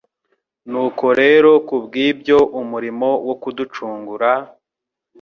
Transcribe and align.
Nuko 0.71 1.05
rero 1.21 1.51
kubw'ibyo 1.67 2.37
umurimo 2.61 3.09
wo 3.27 3.35
kuducungura, 3.41 4.29